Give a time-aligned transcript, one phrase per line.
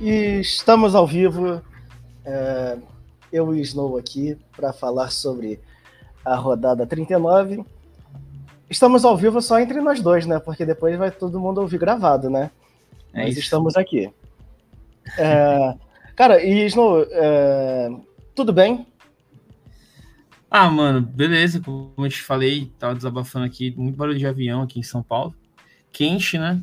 [0.00, 1.60] E estamos ao vivo,
[2.24, 2.78] é,
[3.32, 5.60] eu e Snow aqui, para falar sobre
[6.24, 7.64] a rodada 39.
[8.70, 10.38] Estamos ao vivo só entre nós dois, né?
[10.38, 12.50] Porque depois vai todo mundo ouvir gravado, né?
[13.12, 13.40] É Mas isso.
[13.40, 14.08] estamos aqui.
[15.18, 15.74] É,
[16.14, 17.90] cara, e Snow, é,
[18.36, 18.86] tudo bem?
[20.48, 21.60] Ah, mano, beleza.
[21.60, 25.34] Como eu te falei, tava desabafando aqui, muito barulho de avião aqui em São Paulo.
[25.90, 26.62] Quente, né?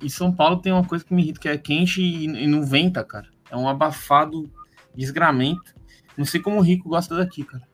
[0.00, 3.04] E São Paulo tem uma coisa que me irrita, que é quente e, não venta,
[3.04, 3.28] cara.
[3.50, 4.50] É um abafado
[4.94, 5.74] desgramento.
[6.16, 7.66] Não sei como o Rico gosta daqui, cara.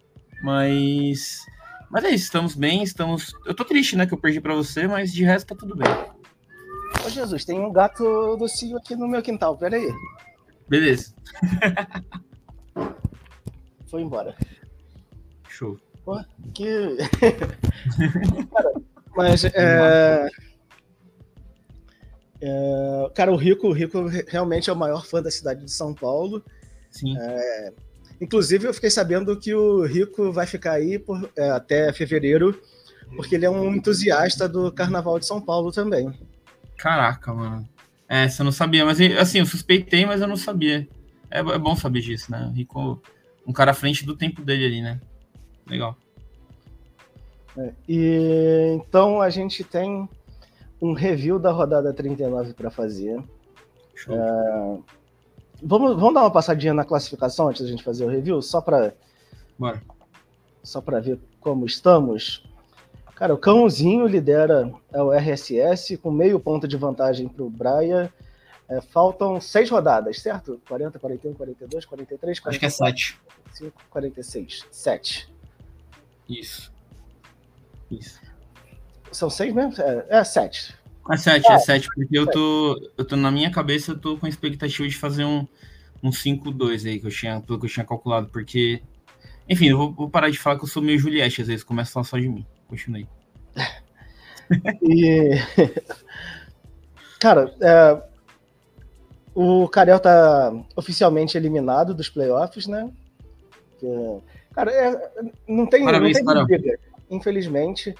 [0.42, 1.44] Mas.
[1.90, 3.32] Mas é isso, estamos bem, estamos.
[3.44, 5.88] Eu tô triste, né, que eu perdi para você, mas de resto tá tudo bem.
[7.04, 9.92] Ô Jesus, tem um gato do Cio aqui no meu quintal, pera aí.
[10.68, 11.14] Beleza.
[13.86, 14.34] Foi embora.
[15.48, 15.78] Show.
[16.04, 16.20] Pô,
[16.54, 16.96] que.
[18.52, 18.72] Cara,
[19.16, 20.28] mas é.
[22.40, 25.94] É, cara, o Rico, o Rico realmente é o maior fã da cidade de São
[25.94, 26.42] Paulo.
[26.90, 27.16] Sim.
[27.18, 27.72] É,
[28.20, 32.60] inclusive, eu fiquei sabendo que o Rico vai ficar aí por, é, até fevereiro,
[33.16, 36.12] porque ele é um entusiasta do Carnaval de São Paulo também.
[36.76, 37.68] Caraca, mano.
[38.08, 40.86] É, você não sabia, mas assim, eu suspeitei, mas eu não sabia.
[41.30, 42.46] É, é bom saber disso, né?
[42.50, 43.02] O Rico,
[43.46, 45.00] um cara à frente do tempo dele ali, né?
[45.66, 45.96] Legal.
[47.56, 50.08] É, e então a gente tem
[50.80, 53.22] um review da rodada 39 para fazer.
[54.08, 54.78] É,
[55.62, 58.94] vamos, vamos dar uma passadinha na classificação antes da gente fazer o review, só para
[60.62, 62.44] só para ver como estamos.
[63.14, 68.12] Cara, o Cãozinho lidera o RSS com meio ponto de vantagem para o Braia.
[68.68, 70.60] É, faltam seis rodadas, certo?
[70.68, 73.20] 40, 41, 42, 43, 44, Acho que é 7.
[73.44, 74.66] 45, 46.
[74.70, 75.32] 7.
[76.28, 76.72] Isso.
[77.90, 78.20] Isso.
[79.12, 79.74] São seis mesmo?
[79.80, 80.74] É, é sete.
[81.10, 84.16] É sete, é, é sete, porque eu tô, eu tô na minha cabeça, eu tô
[84.16, 85.46] com a expectativa de fazer um,
[86.02, 88.82] um 5-2 aí, que eu tinha, pelo que eu tinha calculado, porque.
[89.48, 91.90] Enfim, eu vou, vou, parar de falar que eu sou meio Juliette, às vezes começa
[91.90, 92.44] a falar só de mim.
[92.68, 93.08] Continue.
[94.82, 95.30] e.
[97.20, 98.02] Cara, é,
[99.34, 102.90] o Carel tá oficialmente eliminado dos playoffs, né?
[104.54, 105.12] cara, é,
[105.46, 106.78] não tem, Parabéns, não tem briga,
[107.10, 107.94] infelizmente.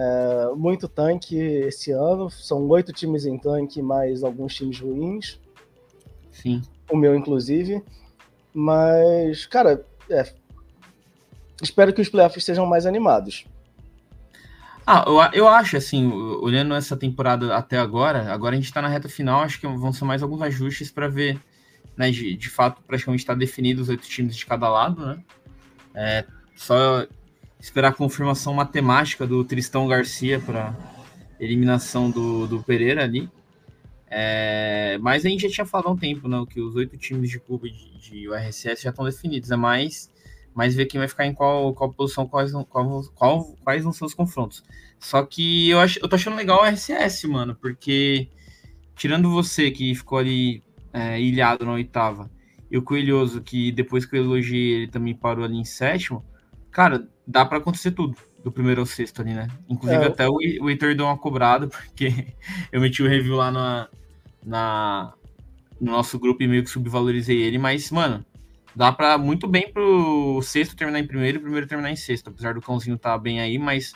[0.00, 5.40] É, muito tanque esse ano, são oito times em tanque, mais alguns times ruins.
[6.30, 6.62] Sim.
[6.88, 7.82] O meu, inclusive.
[8.54, 10.32] Mas, cara, é,
[11.60, 13.44] espero que os playoffs sejam mais animados.
[14.86, 18.88] Ah, eu, eu acho, assim, olhando essa temporada até agora, agora a gente tá na
[18.88, 21.40] reta final, acho que vão ser mais alguns ajustes para ver,
[21.96, 25.18] né, de, de fato, praticamente está definido os oito times de cada lado, né?
[25.92, 27.04] É, só
[27.60, 30.76] esperar a confirmação matemática do Tristão Garcia para
[31.40, 33.28] eliminação do, do Pereira ali.
[34.10, 37.28] É, mas a gente já tinha falado há um tempo, né, que os oito times
[37.28, 39.50] de clube de, de URSS já estão definidos.
[39.50, 40.10] É mais,
[40.54, 44.14] mais ver quem vai ficar em qual, qual posição, quais, qual, qual, quais vão os
[44.14, 44.62] confrontos.
[44.98, 48.28] Só que eu, acho, eu tô achando legal o RSS, mano, porque
[48.96, 52.30] tirando você que ficou ali é, ilhado na oitava,
[52.70, 56.24] e o Coelhoso, que depois que eu elogiei, ele também parou ali em sétimo,
[56.78, 59.48] cara, dá para acontecer tudo do primeiro ao sexto ali, né?
[59.68, 62.28] Inclusive, é, até o, o Heitor deu uma cobrada, porque
[62.70, 63.88] eu meti o review lá na,
[64.46, 65.12] na,
[65.80, 68.24] no nosso grupo e meio que subvalorizei ele, mas, mano,
[68.76, 72.30] dá para muito bem pro sexto terminar em primeiro e o primeiro terminar em sexto,
[72.30, 73.92] apesar do cãozinho tá bem aí, mas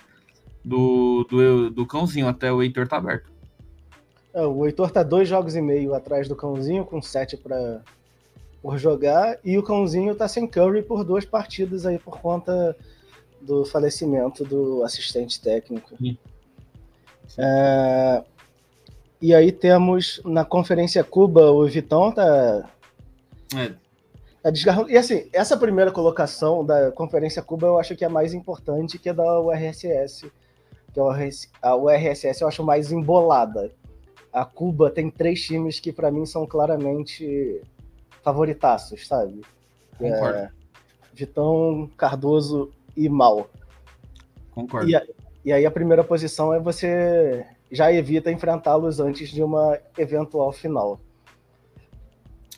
[0.64, 3.30] do, do, do cãozinho até o Heitor tá aberto.
[4.34, 7.80] É, o Heitor tá dois jogos e meio atrás do cãozinho, com sete para
[8.62, 12.76] por jogar, e o cãozinho tá sem Curry por duas partidas aí por conta
[13.40, 15.96] do falecimento do assistente técnico.
[17.36, 18.22] É,
[19.20, 22.68] e aí temos na Conferência Cuba o Vitão tá.
[23.56, 23.72] É.
[24.42, 24.90] tá desgarrando.
[24.90, 29.08] E assim, essa primeira colocação da Conferência Cuba eu acho que é mais importante que
[29.08, 30.30] a da URSS.
[30.92, 31.00] Que
[31.62, 33.72] a URSS eu acho mais embolada.
[34.32, 37.60] A Cuba tem três times que para mim são claramente
[38.22, 39.42] favoritaços, sabe?
[39.98, 40.38] Concordo.
[40.38, 40.50] É,
[41.12, 43.50] Vitão, Cardoso e Mal.
[44.50, 44.90] Concordo.
[44.90, 45.14] E,
[45.44, 51.00] e aí a primeira posição é você já evita enfrentá-los antes de uma eventual final.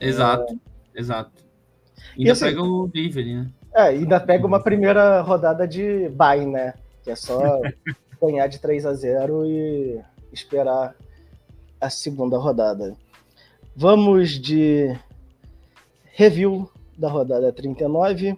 [0.01, 0.53] Exato,
[0.95, 1.01] é...
[1.01, 1.33] exato.
[2.19, 3.51] Ainda assim, pega o Dave né?
[3.75, 6.75] É, ainda pega uma primeira rodada de bye, né?
[7.03, 7.41] Que é só
[8.21, 10.01] ganhar de 3 a 0 e
[10.33, 10.95] esperar
[11.81, 12.97] a segunda rodada.
[13.77, 14.97] Vamos de
[16.15, 18.37] review da rodada 39.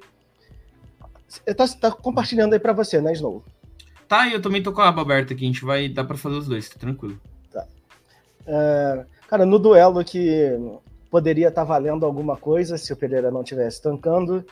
[1.56, 3.42] Tá, tá compartilhando aí para você, né, Snow?
[4.08, 6.36] Tá, eu também tô com a aba aberta aqui, a gente vai dar para fazer
[6.36, 7.20] os dois, tá tranquilo.
[7.50, 7.66] Tá.
[8.46, 10.50] É, cara, no duelo que
[11.10, 14.44] poderia estar tá valendo alguma coisa se o Pereira não estivesse tancando.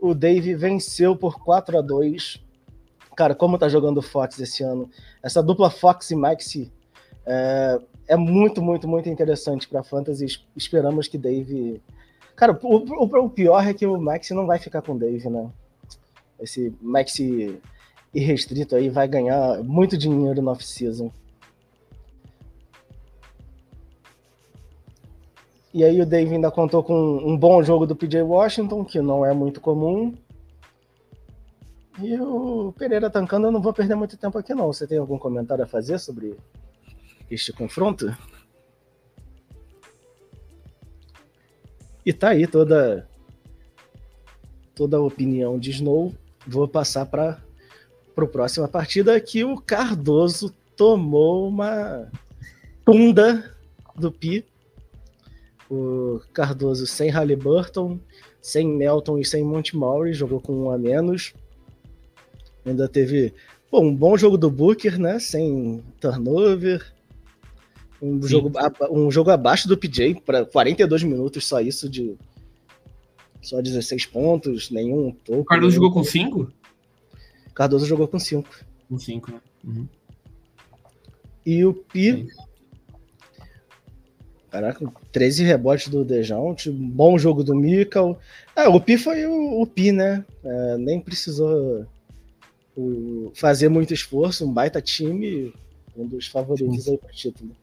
[0.00, 2.44] O Dave venceu por 4 a 2
[3.16, 4.90] Cara, como tá jogando o Fox esse ano,
[5.22, 6.72] essa dupla Fox e Maxi
[7.24, 7.78] é,
[8.08, 10.40] é muito, muito, muito interessante para Fantasy.
[10.56, 11.80] Esperamos que Dave.
[12.36, 15.28] Cara, o, o, o, pior é que o Maxi não vai ficar com o Dave,
[15.28, 15.50] né?
[16.40, 17.60] Esse Maxi
[18.12, 21.10] irrestrito aí vai ganhar muito dinheiro no off-season.
[25.72, 29.26] E aí o Dave ainda contou com um bom jogo do PJ Washington, que não
[29.26, 30.14] é muito comum.
[32.00, 34.72] E o Pereira tancando, eu não vou perder muito tempo aqui não.
[34.72, 36.36] Você tem algum comentário a fazer sobre
[37.30, 38.16] este confronto?
[42.04, 43.08] E tá aí toda
[44.74, 46.14] toda a opinião de Snow.
[46.46, 47.38] Vou passar para
[48.16, 52.10] a próxima partida que o Cardoso tomou uma
[52.84, 53.54] tunda
[53.96, 54.44] do Pi
[55.70, 57.98] o Cardoso sem Halliburton,
[58.40, 61.32] sem Melton e sem Montmaury, jogou com um a menos.
[62.64, 63.34] Ainda teve
[63.72, 65.18] um bom jogo do Booker, né?
[65.18, 66.93] Sem turnover.
[68.04, 68.52] Um jogo,
[68.90, 72.14] um jogo abaixo do PJ, para 42 minutos, só isso de.
[73.40, 75.40] Só 16 pontos, nenhum pouco.
[75.40, 76.52] O Cardoso jogou com 5?
[77.54, 78.46] Cardoso jogou com 5.
[78.90, 79.40] Com 5, né?
[79.64, 79.88] Uhum.
[81.46, 82.26] E o Pi.
[84.50, 88.18] Caraca, 13 rebotes do Dejão, um bom jogo do Mikkel.
[88.54, 90.26] É, o Pi foi o, o Pi, né?
[90.44, 91.86] É, nem precisou
[92.76, 95.54] o, fazer muito esforço, um baita time,
[95.96, 97.56] um dos favoritos aí para título.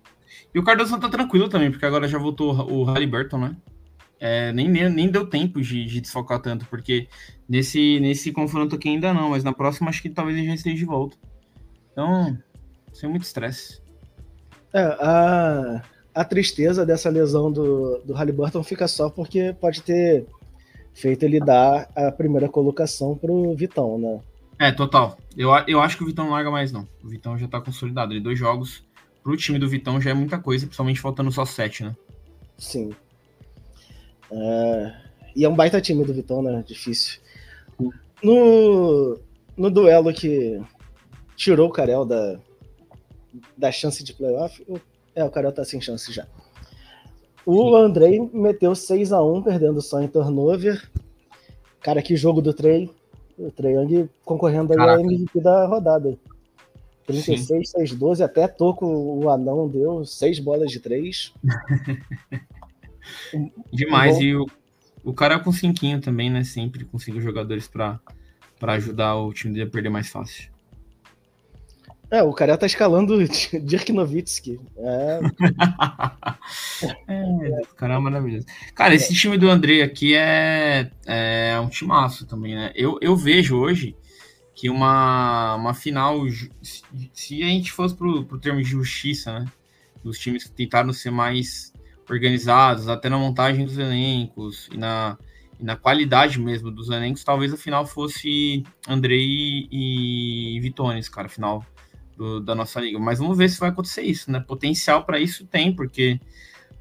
[0.53, 3.55] E o Cardoso tá tranquilo também, porque agora já voltou o Halliburton, né?
[4.19, 7.07] É, nem, nem, deu tempo de, de desfocar tanto, porque
[7.49, 10.75] nesse, nesse confronto aqui ainda não, mas na próxima acho que talvez ele já esteja
[10.75, 11.17] de volta.
[11.91, 12.37] Então,
[12.93, 13.81] sem muito estresse.
[14.73, 15.81] É, a,
[16.13, 20.27] a tristeza dessa lesão do, do Halliburton fica só porque pode ter
[20.93, 24.19] feito ele dar a primeira colocação pro Vitão, né?
[24.59, 25.17] É, total.
[25.35, 26.87] Eu, eu acho que o Vitão não larga mais, não.
[27.03, 28.13] O Vitão já tá consolidado.
[28.13, 28.83] Ele dois jogos
[29.23, 31.95] pro time do Vitão já é muita coisa, principalmente faltando só sete, né?
[32.57, 32.91] Sim.
[34.31, 34.93] É...
[35.35, 36.63] E é um baita time do Vitão, né?
[36.65, 37.19] Difícil.
[38.21, 39.19] No,
[39.55, 40.61] no duelo que
[41.35, 42.39] tirou o Carel da,
[43.57, 44.63] da chance de playoff,
[45.15, 46.27] é, o Carol tá sem chance já.
[47.45, 50.89] O Andrei meteu 6 a 1 perdendo só em turnover.
[51.81, 52.89] Cara, que jogo do Trey.
[53.37, 56.17] O Trey Young concorrendo aí a MVP da rodada.
[57.11, 57.77] 36, Sim.
[57.77, 58.23] 6, 12.
[58.23, 61.33] Até toco o anão deu 6 bolas de 3.
[63.71, 64.19] Demais.
[64.19, 64.45] E o,
[65.03, 66.43] o cara com cinquinho também, né?
[66.43, 67.99] Sempre com cinco jogadores para
[68.61, 70.51] ajudar o time dele a perder mais fácil.
[72.11, 73.17] É, o cara tá escalando
[73.63, 74.59] Dirk Nowitzki.
[74.75, 75.19] É...
[77.07, 78.45] é, cara é maravilhoso.
[78.75, 82.73] Cara, esse time do André aqui é, é um timaço também, né?
[82.75, 83.95] Eu, eu vejo hoje
[84.61, 86.21] que uma, uma final,
[86.61, 89.51] se a gente fosse pro, pro termo de justiça, né?
[90.03, 91.73] Dos times que tentaram ser mais
[92.07, 95.17] organizados, até na montagem dos elencos e na,
[95.59, 101.65] e na qualidade mesmo dos elencos, talvez a final fosse Andrei e, Vitones, cara, final
[102.15, 102.99] do, da nossa liga.
[102.99, 104.39] Mas vamos ver se vai acontecer isso, né?
[104.41, 106.19] Potencial para isso tem, porque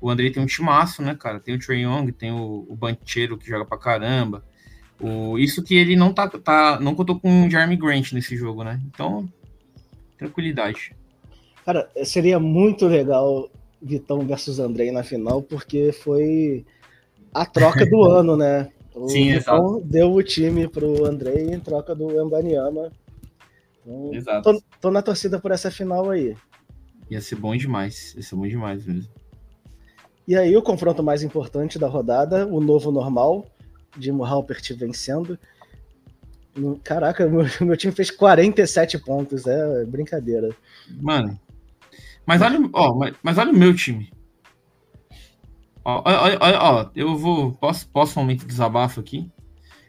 [0.02, 1.40] o André tem um timaço, né, cara?
[1.40, 4.44] Tem o Trey Young, tem o, o Banchero que joga pra caramba.
[5.00, 8.62] O, isso que ele não tá, tá não contou com o Jeremy Grant nesse jogo,
[8.62, 8.80] né?
[8.86, 9.28] Então,
[10.18, 10.94] tranquilidade.
[11.64, 13.48] Cara, seria muito legal
[13.80, 16.64] Vitão versus André na final, porque foi
[17.32, 18.68] a troca do ano, né?
[18.94, 19.80] O Sim, Vitão exato.
[19.84, 22.90] deu o time pro André em troca do Embanyama.
[23.80, 24.52] Então, Exato.
[24.52, 26.36] Tô, tô, na torcida por essa final aí.
[27.10, 28.14] Ia ser bom demais.
[28.14, 29.10] Ia ser bom demais mesmo.
[30.28, 33.46] E aí, o confronto mais importante da rodada, o novo normal,
[33.96, 35.38] Dimo Halpert vencendo.
[36.82, 40.54] Caraca, meu, meu time fez 47 pontos, é brincadeira.
[41.00, 41.38] Mano,
[42.26, 44.12] mas olha, ó, mas, mas olha o meu time.
[45.84, 47.52] Ó, ó, ó, ó, eu vou.
[47.52, 49.30] Posso, posso um momento de desabafo aqui?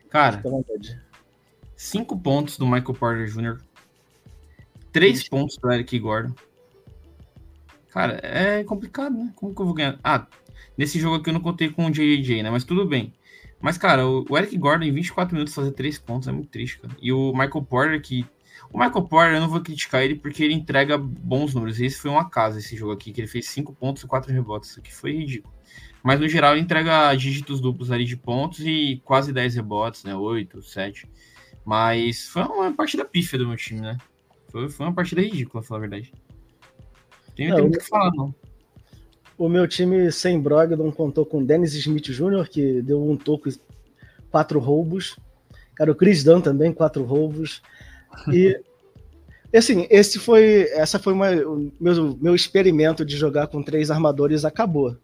[0.09, 0.41] Cara,
[1.75, 3.57] cinco pontos do Michael Porter Jr.,
[4.91, 6.35] Três pontos para Eric Gordon.
[7.89, 9.31] Cara, é complicado, né?
[9.35, 9.99] Como que eu vou ganhar?
[10.03, 10.27] Ah,
[10.77, 12.49] nesse jogo aqui eu não contei com o JJ, né?
[12.49, 13.13] Mas tudo bem.
[13.61, 16.95] Mas, cara, o Eric Gordon em 24 minutos fazer três pontos é muito triste, cara.
[17.01, 18.25] E o Michael Porter, que.
[18.73, 21.79] O Michael Porter, eu não vou criticar ele porque ele entrega bons números.
[21.79, 24.71] Esse foi uma casa, esse jogo aqui, que ele fez cinco pontos e quatro rebotes.
[24.71, 25.53] Isso aqui foi ridículo.
[26.03, 30.15] Mas no geral ele entrega dígitos duplos ali de pontos e quase 10 rebotes, né?
[30.15, 31.07] 8, 7.
[31.63, 33.97] Mas foi uma partida pífia do meu time, né?
[34.49, 36.11] Foi, foi uma partida ridícula, falar a verdade.
[37.35, 38.33] Tem, não, tem muito o que falar, não.
[39.41, 43.59] O meu time sem Brogdon contou com Dennis Smith Jr., que deu um toco e
[44.29, 45.17] quatro roubos.
[45.73, 47.59] Cara, o Chris Dunn também, quatro roubos.
[48.31, 48.61] E
[49.51, 54.45] assim, esse foi, essa foi uma, o meu, meu experimento de jogar com três armadores
[54.45, 54.95] acabou.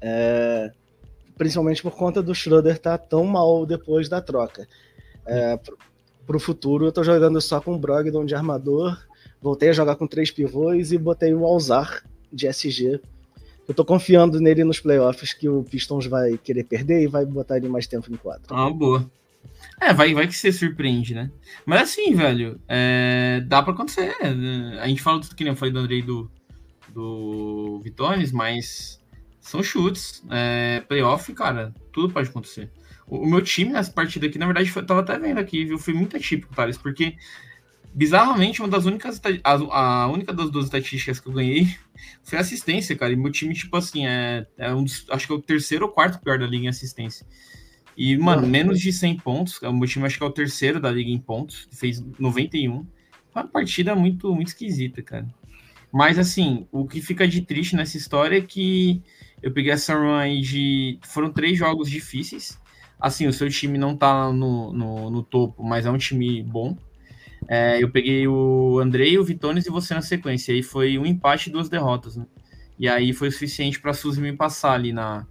[0.00, 0.72] É,
[1.36, 4.66] principalmente por conta do Schroeder estar tá tão mal depois da troca.
[5.26, 5.60] É,
[6.26, 8.98] para o futuro, eu estou jogando só com Brogdon de armador,
[9.38, 12.02] voltei a jogar com três pivôs e botei o Alzar
[12.32, 13.02] de SG.
[13.70, 17.56] Eu estou confiando nele nos playoffs que o Pistons vai querer perder e vai botar
[17.56, 18.52] ele mais tempo em quadro.
[18.52, 19.08] Ah, boa.
[19.80, 21.30] É, vai, vai que você surpreende, né?
[21.64, 24.12] Mas assim, velho, é, dá para acontecer.
[24.82, 26.28] A gente fala tudo que nem eu falei do Andrei do,
[26.88, 29.00] do Vitones, mas
[29.40, 30.20] são chutes.
[30.28, 32.72] É, playoff, cara, tudo pode acontecer.
[33.06, 35.78] O, o, meu time nessa partida aqui, na verdade, foi, tava até vendo aqui, viu?
[35.78, 37.14] Foi muito atípico, Thales, porque
[37.92, 39.20] bizarramente, uma das únicas.
[39.44, 41.74] A, única das duas estatísticas que eu ganhei
[42.22, 43.12] foi assistência, cara.
[43.12, 45.92] E meu time, tipo assim, é, é um dos, acho que é o terceiro ou
[45.92, 47.26] quarto pior da liga em assistência.
[47.96, 49.60] E, mano, menos de 100 pontos.
[49.62, 51.68] O meu time acho que é o terceiro da liga em pontos.
[51.72, 52.86] Fez 91.
[53.30, 55.26] Foi uma partida muito, muito esquisita, cara.
[55.92, 59.02] Mas, assim, o que fica de triste nessa história é que
[59.42, 60.98] eu peguei essa run aí de.
[61.04, 62.58] Foram três jogos difíceis.
[62.98, 66.76] Assim, o seu time não tá no, no, no topo, mas é um time bom.
[67.48, 70.52] É, eu peguei o Andrei, o Vitones e você na sequência.
[70.52, 72.26] E aí foi um empate e duas derrotas, né?
[72.78, 75.26] E aí foi o suficiente para a Suzy me passar ali na,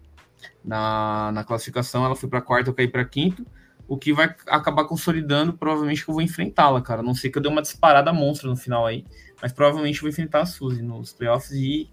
[0.63, 2.05] na, na classificação.
[2.05, 3.45] Ela foi para quarta, eu caí para quinto,
[3.87, 5.53] o que vai acabar consolidando.
[5.53, 7.01] Provavelmente que eu vou enfrentá-la, cara.
[7.01, 9.05] Não sei que eu dei uma disparada monstra no final aí,
[9.41, 11.89] mas provavelmente eu vou enfrentar a Suzy nos playoffs e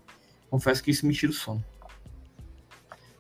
[0.51, 1.65] confesso que isso me tira o sono.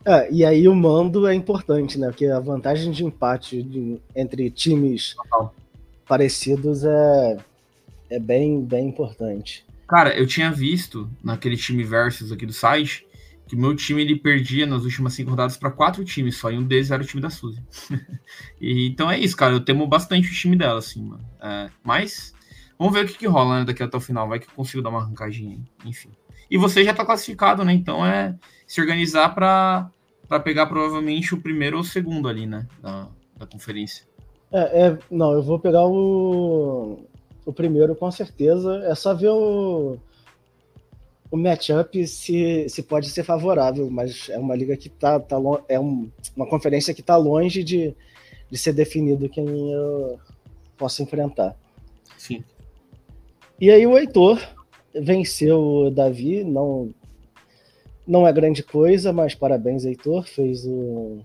[0.04, 2.08] É, e aí o mando é importante, né?
[2.08, 5.54] Porque a vantagem de empate de, entre times Total.
[6.06, 7.36] Parecidos é,
[8.10, 9.64] é bem, bem importante.
[9.88, 13.06] Cara, eu tinha visto naquele time versus aqui do site
[13.46, 16.58] que o meu time ele perdia nas últimas cinco rodadas para quatro times só, e
[16.58, 17.62] um deles era o time da Suzy.
[18.60, 19.52] e, então é isso, cara.
[19.54, 21.24] Eu temo bastante o time dela, assim, mano.
[21.40, 22.34] É, mas
[22.76, 24.28] vamos ver o que, que rola né, daqui até o final.
[24.28, 26.10] Vai que eu consigo dar uma arrancadinha, enfim.
[26.50, 27.72] E você já tá classificado, né?
[27.72, 28.34] Então é
[28.66, 29.90] se organizar para
[30.42, 32.66] pegar provavelmente o primeiro ou o segundo ali, né?
[32.82, 34.04] Da, da conferência.
[34.52, 36.98] É, é, não, eu vou pegar o,
[37.44, 38.82] o primeiro com certeza.
[38.84, 39.98] É só ver o
[41.30, 45.36] o matchup se, se pode ser favorável, mas é uma liga que tá, tá
[45.68, 47.94] é um, uma conferência que está longe de,
[48.50, 50.18] de ser definido quem eu
[50.76, 51.56] posso enfrentar.
[52.16, 52.44] Sim.
[53.60, 54.40] E aí o Heitor
[54.94, 56.90] venceu o Davi, não
[58.06, 61.18] não é grande coisa, mas parabéns, Heitor, fez o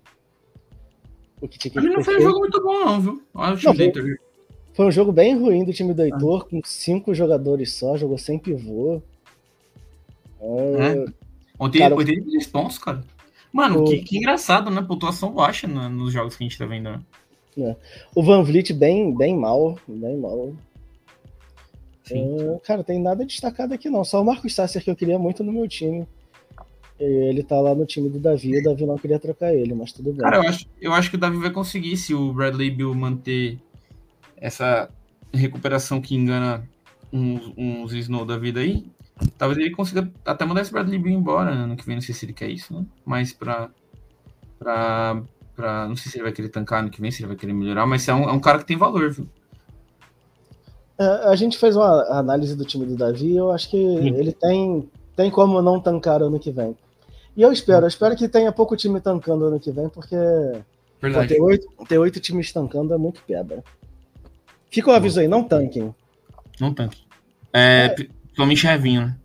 [1.41, 3.23] o que tinha que Ele não foi um jogo muito bom não, viu?
[3.33, 4.31] Olha o time não.
[4.73, 6.49] Foi um jogo bem ruim do time do Heitor, ah.
[6.49, 9.01] com cinco jogadores só, jogou sem pivô.
[10.39, 11.05] É.
[11.59, 13.03] Ontem cara, 83 pontos, cara.
[13.51, 13.83] Mano, o...
[13.83, 14.81] que, que, engraçado, né?
[14.81, 17.01] Pontuação baixa né, nos jogos que a gente tá vendo, né?
[17.57, 17.75] É.
[18.15, 20.53] O Van Vliet bem, bem mal, bem mal.
[22.09, 24.03] É, cara, tem nada destacado aqui não.
[24.03, 26.07] Só o Marcos Sasser que eu queria muito no meu time.
[27.03, 30.11] Ele tá lá no time do Davi, o Davi não queria trocar ele, mas tudo
[30.11, 30.21] bem.
[30.21, 33.57] Cara, eu acho, eu acho que o Davi vai conseguir se o Bradley Bill manter
[34.37, 34.87] essa
[35.33, 36.63] recuperação que engana
[37.11, 38.85] uns, uns Snow da vida aí.
[39.37, 42.25] Talvez ele consiga até mandar esse Bradley Beal embora ano que vem, não sei se
[42.25, 42.85] ele quer isso, né?
[43.05, 43.69] Mas pra,
[44.59, 45.21] pra,
[45.55, 45.87] pra.
[45.87, 47.85] Não sei se ele vai querer tancar ano que vem, se ele vai querer melhorar,
[47.85, 49.27] mas é um, é um cara que tem valor, viu?
[50.99, 54.15] É, a gente fez uma análise do time do Davi, eu acho que Sim.
[54.15, 56.75] ele tem, tem como não tancar ano que vem.
[57.35, 60.15] E eu espero, eu espero que tenha pouco time tancando ano que vem, porque
[60.99, 63.63] pô, ter, oito, ter oito times tancando é muito quebra.
[64.69, 65.93] Fica o aviso aí, não tanquem.
[66.59, 67.03] Não tanquem.
[67.53, 69.17] É, é, Principalmente Revinho, né?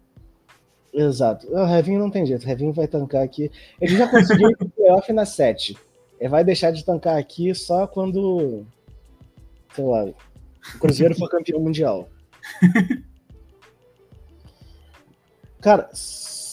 [0.92, 1.46] Exato.
[1.48, 2.42] O Revinho não tem jeito.
[2.42, 3.50] O Revinho vai tancar aqui.
[3.80, 5.76] Ele já conseguiu ir pro playoff na 7.
[6.18, 8.64] Ele vai deixar de tancar aqui só quando.
[9.74, 10.04] Sei lá.
[10.04, 12.08] O Cruzeiro for campeão mundial.
[15.60, 15.90] Cara,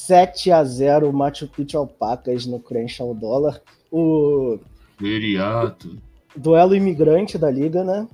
[0.07, 3.61] 7 a 0 Machu Picchu Alpacas no Crenshaw Dólar.
[3.91, 4.59] O.
[4.99, 5.97] Veriato.
[6.35, 8.07] Duelo imigrante da liga, né?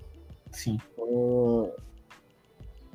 [0.52, 0.78] Sim.
[0.98, 1.70] O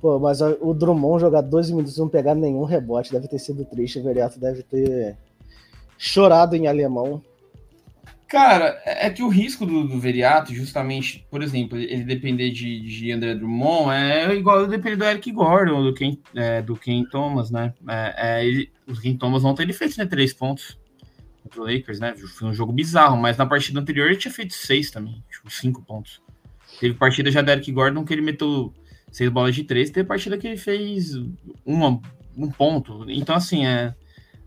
[0.05, 3.65] Pô, mas o Drummond jogar 12 minutos e não pegar nenhum rebote deve ter sido
[3.65, 3.99] triste.
[3.99, 5.17] O Veriato deve ter
[5.97, 7.23] chorado em alemão.
[8.29, 12.81] Cara, é, é que o risco do, do Veriato, justamente, por exemplo, ele depender de,
[12.81, 17.51] de André Drummond é igual depender do Eric Gordon, do Ken, é, do Ken Thomas,
[17.51, 17.75] né?
[17.89, 20.79] É, é, ele, o Ken Thomas ontem ele fez né, três pontos
[21.43, 22.15] contra o Lakers, né?
[22.17, 25.83] Foi um jogo bizarro, mas na partida anterior ele tinha feito seis também, tipo, cinco
[25.83, 26.23] pontos.
[26.81, 28.73] Teve partida já do Eric Gordon que ele meteu
[29.13, 31.15] seis bolas de três, teve partida que ele fez
[31.65, 32.01] uma,
[32.37, 33.09] um ponto.
[33.09, 33.95] Então, assim, é,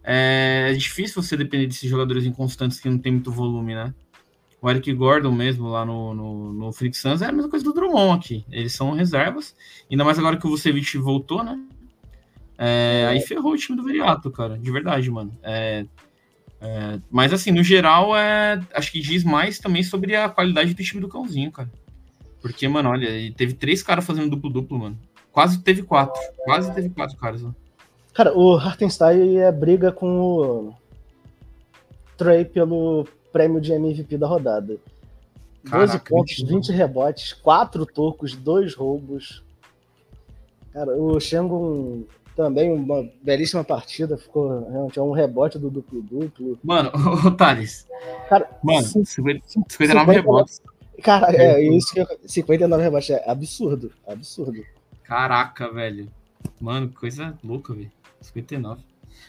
[0.10, 3.94] é, é difícil você depender desses jogadores inconstantes que não tem muito volume, né?
[4.62, 7.74] O Eric Gordon mesmo lá no, no, no Phoenix Suns é a mesma coisa do
[7.74, 8.46] Drummond aqui.
[8.50, 9.54] Eles são reservas.
[9.92, 11.62] Ainda mais agora que o Vucevic voltou, né?
[12.58, 14.58] É, aí ferrou o time do Viriato, cara.
[14.58, 15.38] De verdade, mano.
[15.44, 15.86] É,
[16.62, 20.84] é, mas assim, no geral, é, acho que diz mais também sobre a qualidade do
[20.84, 21.70] time do cãozinho, cara.
[22.42, 24.98] Porque, mano, olha, teve três caras fazendo duplo-duplo, mano.
[25.34, 26.20] Quase teve quatro.
[26.46, 27.44] Quase teve quatro caras.
[27.44, 27.52] Ó.
[28.17, 30.74] Cara, o Hartenstein é briga com o
[32.17, 34.79] Trey pelo prêmio de MVP da rodada.
[35.63, 39.43] Caraca, 12 pontos, 20 rebotes, 4 tocos, 2 roubos.
[40.74, 42.05] Cara, o Shengun
[42.36, 46.57] também uma belíssima partida, ficou realmente é um rebote do duplo-duplo.
[46.63, 46.89] Mano,
[47.24, 47.86] o Thales.
[48.27, 50.59] Cara, mano, 59 50, rebotes.
[51.03, 54.65] Cara, é, isso que eu, 59 rebotes é absurdo, absurdo.
[55.03, 56.12] Caraca, velho.
[56.59, 57.91] Mano, coisa louca, velho.
[58.21, 58.81] 59.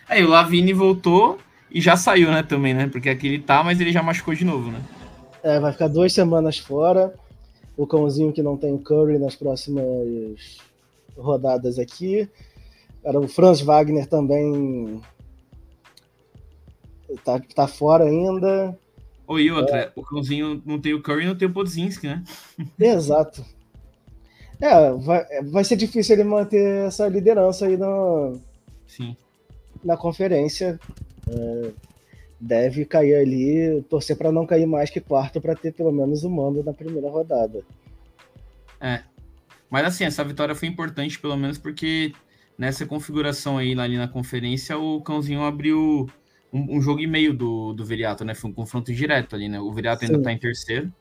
[0.09, 1.39] Aí o Lavini voltou
[1.71, 2.89] e já saiu, né, também, né?
[2.89, 4.81] Porque aqui ele tá, mas ele já machucou de novo, né?
[5.43, 7.15] É, vai ficar duas semanas fora.
[7.77, 10.59] O cãozinho que não tem Curry nas próximas
[11.17, 12.29] rodadas aqui.
[13.05, 15.01] Era o Franz Wagner também
[17.25, 18.77] tá, tá fora ainda.
[19.27, 19.93] Oi, e outra, é.
[19.95, 22.25] o cãozinho não tem o Curry e não tem o Podzinski, né?
[22.81, 23.45] Exato.
[24.61, 28.41] É, vai, vai ser difícil ele manter essa liderança aí no,
[28.89, 29.17] Sim.
[29.85, 30.81] na conferência.
[31.29, 31.73] É,
[32.41, 36.31] deve cair ali, torcer para não cair mais que quarto para ter pelo menos o
[36.31, 37.65] mando na primeira rodada.
[38.81, 39.03] É.
[39.69, 42.13] Mas assim, essa vitória foi importante, pelo menos porque
[42.57, 46.09] nessa configuração aí ali na conferência, o Cãozinho abriu
[46.53, 48.35] um, um jogo e meio do, do Viriato, né?
[48.35, 49.61] Foi um confronto direto ali, né?
[49.61, 50.93] O Viriato ainda tá em terceiro,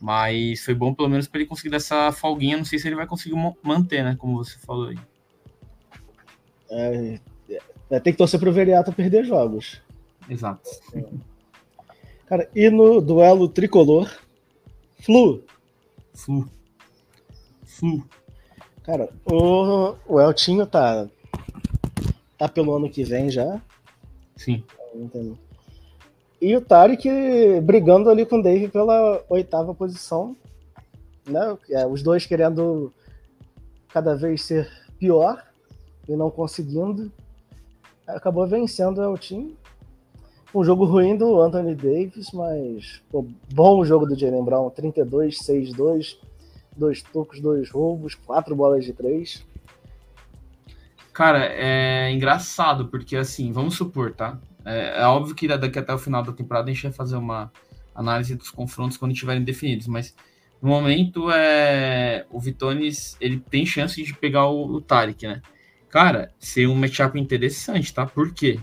[0.00, 2.56] mas foi bom pelo menos para ele conseguir dessa folguinha.
[2.56, 4.16] Não sei se ele vai conseguir manter, né?
[4.18, 4.98] Como você falou aí.
[6.74, 7.20] É,
[7.90, 9.80] é, tem que torcer pro Veriato perder jogos.
[10.28, 10.68] Exato.
[12.26, 14.10] Cara, e no duelo tricolor,
[15.04, 15.42] Flu.
[16.14, 16.48] Flu.
[17.62, 18.02] Flu.
[18.82, 21.06] Cara, o, o Eltinho tá,
[22.38, 23.60] tá pelo ano que vem já.
[24.34, 24.64] Sim.
[26.40, 27.06] E o Tarek
[27.62, 30.34] brigando ali com o Dave pela oitava posição.
[31.26, 31.58] Né?
[31.70, 32.90] É, os dois querendo
[33.90, 35.42] cada vez ser pior
[36.08, 37.10] e não conseguindo.
[38.06, 39.56] Acabou vencendo o time.
[40.54, 44.70] Um jogo ruim do Anthony Davis, mas pô, bom jogo do Jalen Brown.
[44.70, 46.16] 32, 6-2,
[46.76, 49.44] dois tocos, dois roubos, quatro bolas de três.
[51.12, 54.38] Cara, é engraçado, porque assim, vamos supor, tá?
[54.64, 57.52] É, é, óbvio que daqui até o final da temporada a gente vai fazer uma
[57.94, 60.14] análise dos confrontos quando estiverem definidos, mas
[60.60, 65.42] no momento é o Vitones ele tem chance de pegar o, o Tarek, né?
[65.94, 68.04] Cara, ser um matchup interessante, tá?
[68.04, 68.58] Por quê?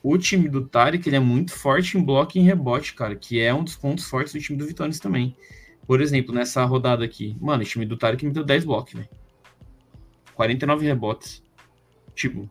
[0.00, 3.40] O time do Tarek ele é muito forte em bloco e em rebote, cara, que
[3.40, 5.36] é um dos pontos fortes do time do Vitórias também.
[5.88, 9.08] Por exemplo, nessa rodada aqui, mano, o time do Tarek me deu 10 blocos, velho.
[10.34, 11.42] 49 rebotes.
[12.14, 12.48] Tipo,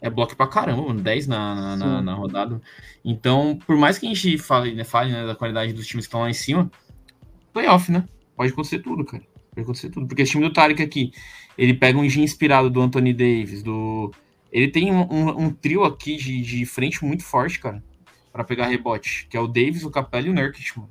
[0.00, 1.00] é bloco pra caramba, mano.
[1.00, 2.60] 10 na, na, na, rodada.
[3.04, 6.08] Então, por mais que a gente fale, né, fale né, da qualidade dos times que
[6.08, 6.68] estão lá em cima,
[7.52, 8.04] playoff, né?
[8.34, 9.22] Pode acontecer tudo, cara.
[9.50, 10.08] Pode acontecer tudo.
[10.08, 11.12] Porque o time do Tarek aqui,
[11.56, 14.12] ele pega um G inspirado do Anthony Davis, do.
[14.52, 17.82] Ele tem um, um, um trio aqui de, de frente muito forte, cara,
[18.32, 20.90] para pegar rebote, que é o Davis, o Capela e o Nurkic, mano.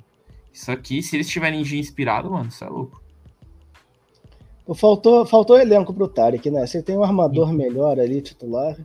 [0.52, 3.02] Isso aqui, se eles tiverem G inspirado, mano, isso é louco.
[4.74, 6.66] Faltou, faltou elenco pro Tarek, né?
[6.66, 7.56] Você tem um armador Sim.
[7.56, 8.76] melhor ali, titular.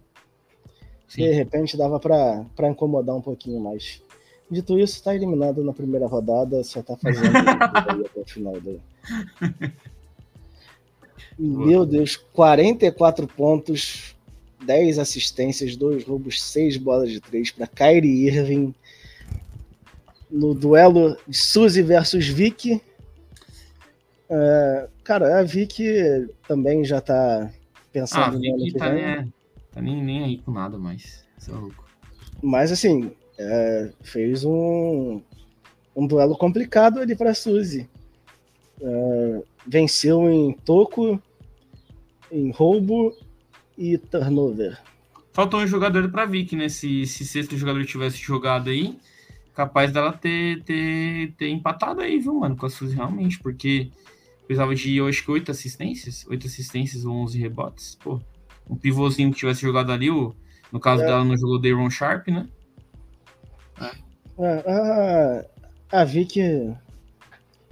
[1.08, 1.24] Sim.
[1.24, 4.02] De repente dava para incomodar um pouquinho mais.
[4.50, 8.80] Dito isso, está eliminado na primeira rodada, só tá fazendo até o final do.
[11.44, 14.16] Meu Deus, 44 pontos,
[14.64, 18.76] 10 assistências, 2 roubos, 6 bolas de 3 para Kyrie Irving.
[20.30, 22.80] No duelo de Suzy versus Vicky.
[24.30, 27.52] Uh, cara, a Vicky também já tá
[27.92, 29.04] pensando ah, ano que tá, vem.
[29.04, 29.28] É,
[29.72, 31.26] tá nem, nem aí com nada mais.
[31.40, 31.90] Isso é louco.
[32.40, 35.20] Mas assim, é, fez um,
[35.96, 37.90] um duelo complicado ali para Suzy.
[38.80, 41.22] Uh, venceu em toco,
[42.32, 43.16] em roubo
[43.78, 44.80] e turnover.
[45.34, 46.70] Faltou um jogador para Vic, né?
[46.70, 48.98] Se, se sexto jogador tivesse jogado aí,
[49.54, 53.90] capaz dela ter, ter, ter empatado aí, viu, mano, com a Suzy realmente, porque
[54.46, 57.96] precisava de, eu acho que oito assistências, oito assistências ou 11 rebotes.
[57.96, 58.20] Pô,
[58.70, 60.36] um pivôzinho que tivesse jogado ali, o,
[60.72, 61.06] no caso é.
[61.06, 62.48] dela não jogou Dayron Sharp, né?
[63.80, 64.12] É.
[64.44, 65.46] A,
[65.94, 66.40] a, a Vic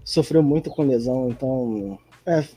[0.03, 2.47] sofreu muito com lesão, então é,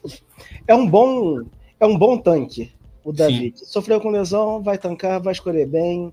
[0.68, 1.42] é um bom
[1.82, 2.70] é um bom tanque.
[3.04, 3.52] o Davi.
[3.56, 6.12] Sofreu com lesão, vai tancar, vai escolher bem.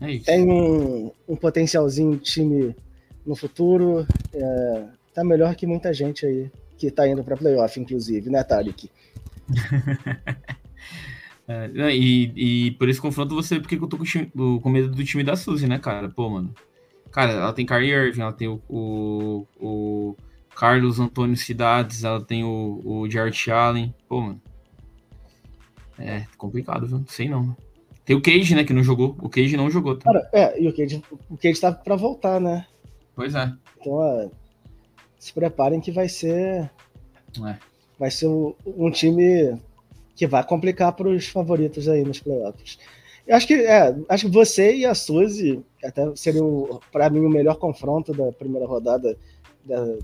[0.00, 2.76] É tem um, um potencialzinho time
[3.26, 4.06] no futuro.
[4.32, 8.88] É, tá melhor que muita gente aí que tá indo para playoff, inclusive, né, Tarek?
[11.48, 15.24] é, e, e por esse confronto você, porque eu tô com, com medo do time
[15.24, 16.08] da Suzy, né, cara?
[16.08, 16.54] Pô, mano.
[17.10, 20.16] Cara, ela tem Kyrie Irving, ela tem o, o, o
[20.54, 23.92] Carlos Antônio Cidades, ela tem o, o Jarrett Allen.
[24.08, 24.40] Pô, mano.
[25.98, 27.04] É complicado, viu?
[27.08, 27.56] Sei não.
[28.04, 29.16] Tem o Cage, né, que não jogou.
[29.20, 29.96] O Cage não jogou.
[29.96, 30.04] Tá?
[30.04, 32.66] Cara, é, e o Cage, o Cage tá pra voltar, né?
[33.14, 33.52] Pois é.
[33.78, 34.30] Então,
[35.18, 36.70] se preparem que vai ser.
[37.44, 37.56] É.
[37.98, 39.60] Vai ser um, time
[40.14, 42.78] que vai complicar para os favoritos aí nos playoffs.
[43.26, 46.40] Eu acho que é, acho que você e a Suzy até seria
[46.90, 49.18] para mim o melhor confronto da primeira rodada
[49.64, 49.98] da,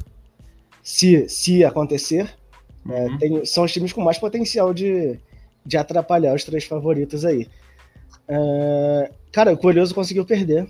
[0.83, 2.37] se, se acontecer.
[2.87, 3.14] É, uhum.
[3.14, 5.18] É, tem, são os times com mais potencial de,
[5.64, 7.48] de atrapalhar os três favoritos aí.
[8.29, 10.68] É, cara, o Curioso conseguiu perder.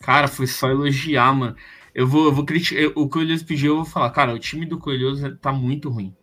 [0.00, 1.56] Cara, foi só elogiar, mano.
[1.94, 2.84] Eu vou, eu vou criticar.
[2.94, 6.14] O Coelhoso pediu, eu vou falar, cara, o time do Coelhoso tá muito ruim.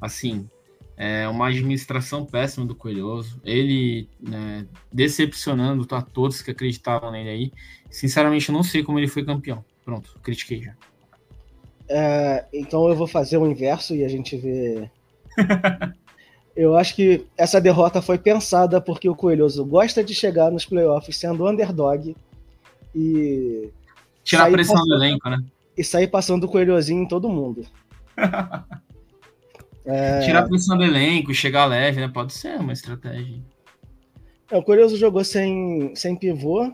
[0.00, 0.48] Assim,
[0.96, 3.40] é uma administração péssima do Coelhoso.
[3.44, 7.52] Ele né, decepcionando a todos que acreditavam nele aí.
[7.90, 9.64] Sinceramente, eu não sei como ele foi campeão.
[9.84, 10.74] Pronto, critiquei já.
[11.88, 14.90] É, então eu vou fazer o inverso e a gente vê.
[16.54, 21.16] eu acho que essa derrota foi pensada porque o Coelhoso gosta de chegar nos playoffs
[21.16, 22.14] sendo underdog
[22.94, 23.70] e.
[24.22, 25.44] Tirar a pressão passando, do elenco, né?
[25.76, 27.66] E sair passando o coelhozinho em todo mundo.
[29.84, 30.20] é...
[30.20, 32.08] Tirar a pressão do elenco, chegar leve, né?
[32.08, 33.40] Pode ser uma estratégia.
[34.50, 36.70] É, o Coelhoso jogou sem, sem pivô,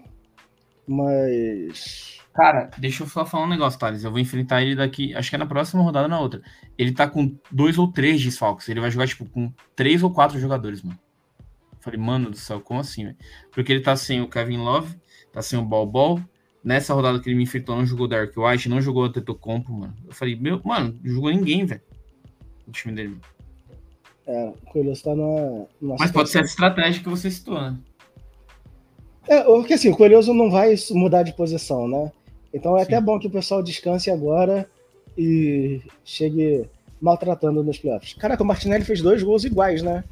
[0.87, 4.05] mas Cara, deixa eu só falar um negócio, Thales.
[4.05, 6.41] Eu vou enfrentar ele daqui, acho que é na próxima rodada ou na outra.
[6.79, 8.69] Ele tá com dois ou três desfalques.
[8.69, 10.97] Ele vai jogar, tipo, com três ou quatro jogadores, mano.
[11.41, 13.17] Eu falei, mano do céu, como assim, velho?
[13.51, 14.97] Porque ele tá sem o Kevin Love,
[15.33, 16.21] tá sem o Ball Ball.
[16.63, 19.97] Nessa rodada que ele me enfrentou, não jogou Dark White, não jogou Antetokounmpo, mano.
[20.07, 21.83] Eu falei, meu, mano, não jogou ninguém, velho.
[22.69, 23.19] O time dele.
[24.29, 25.67] É, o Coelhoso tá numa
[25.99, 27.77] Mas pode ser a estratégia que você citou, né?
[29.27, 32.13] É, porque assim, o Coelhoso não vai mudar de posição, né?
[32.53, 32.87] Então é Sim.
[32.87, 34.69] até bom que o pessoal descanse agora
[35.17, 36.69] e chegue
[37.01, 38.15] maltratando nos playoffs.
[38.15, 40.05] Caraca, o Martinelli fez dois gols iguais, né?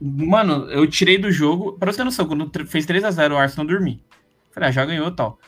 [0.00, 1.74] Mano, eu tirei do jogo.
[1.74, 4.02] Pra você ter noção, quando fez 3 a 0 o Arsenal dormi.
[4.50, 5.38] Falei, ah, já ganhou tal.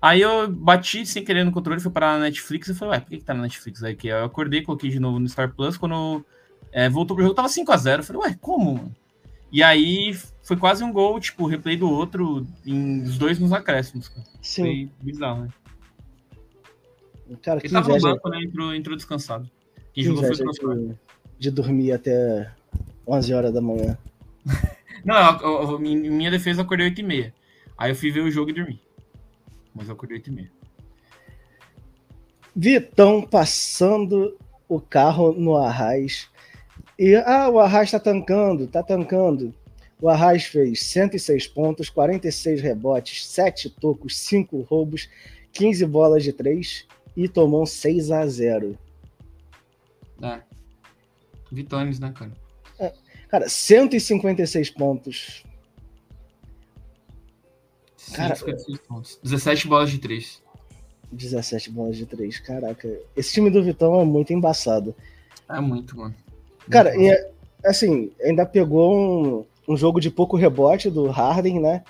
[0.00, 3.08] Aí eu bati sem querer no controle, fui parar na Netflix e falei, ué, por
[3.08, 3.82] que, que tá na Netflix?
[3.82, 5.76] Aí eu acordei, coloquei de novo no Star Plus.
[5.76, 6.24] Quando
[6.70, 8.94] é, voltou pro jogo, tava 5 a 0 Falei, ué, como?
[9.50, 14.12] E aí foi quase um gol, tipo, replay do outro, em os dois nos acréscimos.
[14.42, 14.62] Sim.
[14.62, 15.48] Foi bizarro, né?
[17.40, 18.08] Cara, Ele tava inveja...
[18.08, 18.42] no banco, né?
[18.42, 19.50] Entrou, entrou descansado.
[19.94, 20.94] Quem que jogou foi de,
[21.38, 22.52] de dormir até
[23.08, 23.96] 11 horas da manhã.
[25.02, 27.34] Não, eu, eu, em minha defesa eu acordei 8 e meia.
[27.78, 28.80] Aí eu fui ver o jogo e dormi.
[29.74, 30.52] Mas eu acordei 8 e meia.
[32.54, 34.36] Vitão passando
[34.68, 36.28] o carro no Arraiz.
[36.98, 39.54] E, ah, o Arraiz tá tancando, tá tancando.
[40.00, 45.08] O Arraiz fez 106 pontos, 46 rebotes, 7 tocos, 5 roubos,
[45.52, 48.78] 15 bolas de 3 e tomou 6 a 0
[50.22, 50.40] É.
[51.50, 52.32] Vitórias, né, cara?
[52.78, 52.92] É.
[53.28, 55.44] Cara, 156 pontos.
[58.12, 59.18] Cara, 156 pontos.
[59.22, 60.42] 17 bolas de 3.
[61.12, 62.40] 17 bolas de 3.
[62.40, 64.94] Caraca, esse time do Vitão é muito embaçado.
[65.48, 66.14] É muito, mano.
[66.14, 67.30] Muito cara, e, é,
[67.64, 71.82] assim, ainda pegou um, um jogo de pouco rebote do Harden, né?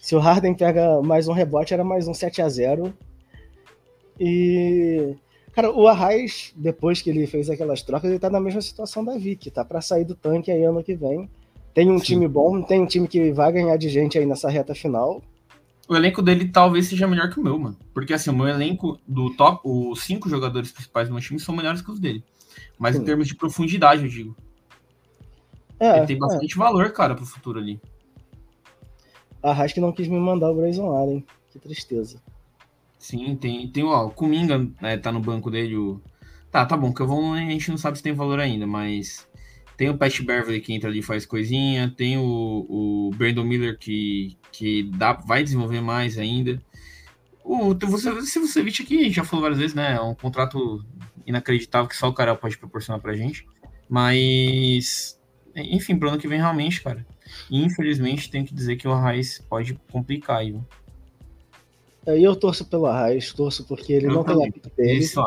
[0.00, 2.92] Se o Harden pega mais um rebote, era mais um 7 a 0
[4.18, 5.14] E,
[5.52, 9.18] cara, o Arraes, depois que ele fez aquelas trocas, ele tá na mesma situação da
[9.18, 11.28] Vic, tá para sair do tanque aí ano que vem.
[11.74, 12.04] Tem um Sim.
[12.04, 15.22] time bom, tem um time que vai ganhar de gente aí nessa reta final.
[15.88, 17.76] O elenco dele talvez seja melhor que o meu, mano.
[17.94, 21.54] Porque assim, o meu elenco do top, os cinco jogadores principais do meu time são
[21.54, 22.24] melhores que os dele.
[22.78, 23.02] Mas Sim.
[23.02, 24.36] em termos de profundidade, eu digo.
[25.80, 26.58] É, ele tem bastante é.
[26.58, 27.80] valor, cara, pro futuro ali.
[29.42, 31.24] A que não quis me mandar o Grayson Allen.
[31.50, 32.20] Que tristeza.
[32.98, 35.76] Sim, tem, tem ó, o Kuminga né, tá no banco dele.
[35.76, 36.00] O...
[36.50, 39.28] Tá, tá bom, que eu vou, a gente não sabe se tem valor ainda, mas
[39.76, 43.78] tem o Pat Beverly que entra ali e faz coisinha, tem o, o Brandon Miller
[43.78, 46.60] que, que dá, vai desenvolver mais ainda.
[47.44, 49.94] O, você, se você viu aqui, já falou várias vezes, né?
[49.94, 50.84] É um contrato
[51.26, 53.46] inacreditável que só o cara pode proporcionar pra gente.
[53.88, 55.17] Mas,
[55.62, 57.04] enfim, pro ano que vem realmente, cara.
[57.50, 60.58] Infelizmente, tenho que dizer que o Arraes pode complicar aí.
[62.06, 64.50] E eu torço pelo Arraes, torço porque ele eu não também.
[64.50, 64.98] tem a dele.
[65.00, 65.20] Isso.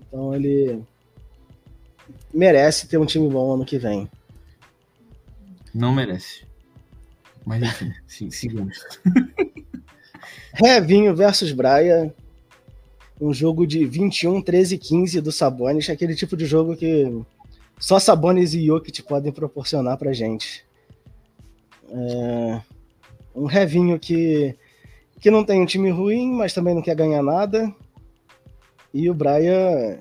[0.00, 0.80] Então ele
[2.32, 4.08] merece ter um time bom ano que vem.
[5.74, 6.44] Não merece.
[7.44, 8.78] Mas enfim, sim, sigamos.
[10.54, 12.14] Revinho versus Braia.
[13.20, 15.90] Um jogo de 21, 13 15 do Sabonis.
[15.90, 17.20] Aquele tipo de jogo que
[17.78, 20.64] só Sabonis e Jokic podem proporcionar pra gente.
[21.90, 22.60] É...
[23.34, 24.56] Um Revinho que,
[25.20, 27.72] que não tem um time ruim, mas também não quer ganhar nada.
[28.92, 30.00] E o Braia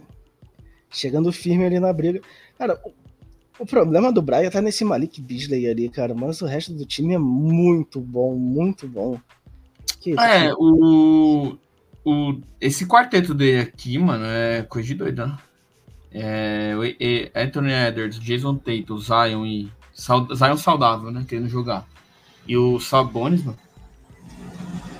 [0.89, 2.21] chegando firme ali na briga.
[2.57, 2.79] Cara,
[3.59, 7.13] o problema do Brian tá nesse Malik Beasley ali, cara, mas o resto do time
[7.13, 9.19] é muito bom, muito bom.
[10.07, 11.57] É, o,
[12.05, 15.37] o, esse quarteto dele aqui, mano, é coisa de doido, né?
[16.11, 16.73] É,
[17.35, 21.25] Anthony Edwards, Jason Tatum, Zion e Zion saudável, né?
[21.27, 21.85] Querendo jogar.
[22.47, 23.57] E o Sabonis, mano.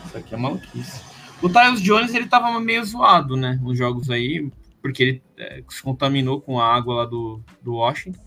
[0.06, 1.02] Isso aqui é maluquice.
[1.42, 3.60] O Tyus Jones, ele tava meio zoado, né?
[3.62, 8.20] Nos jogos aí, porque ele é, se contaminou com a água lá do, do Washington.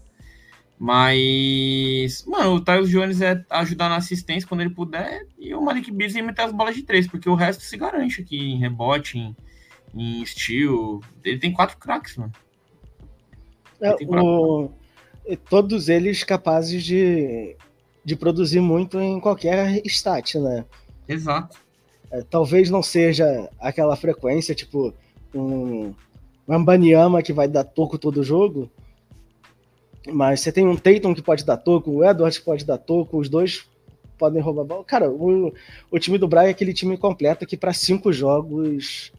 [0.79, 5.91] Mas, mano, o Tyus Jones é ajudar na assistência quando ele puder e o Malik
[5.91, 9.37] Beasley meter as bolas de três, porque o resto se garante aqui em rebote, em,
[9.95, 10.25] em.
[11.23, 12.33] Ele tem quatro craques, mano.
[13.81, 14.71] É, o...
[15.49, 17.57] Todos eles capazes de,
[18.05, 20.65] de produzir muito em qualquer stat, né?
[21.07, 21.59] Exato.
[22.11, 24.93] É, talvez não seja aquela frequência, tipo,
[25.35, 25.95] um,
[26.49, 28.69] um Ambaniama que vai dar toco todo jogo,
[30.09, 33.19] mas você tem um Tatum que pode dar toco, o Edwards que pode dar toco,
[33.19, 33.69] os dois
[34.19, 34.85] podem roubar bola.
[34.85, 35.53] Cara, o,
[35.91, 39.13] o time do Brian é aquele time completo que para cinco jogos